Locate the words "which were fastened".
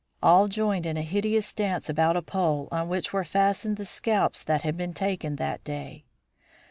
2.89-3.77